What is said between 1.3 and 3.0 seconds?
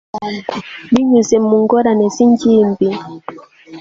mu ngorane zingimbi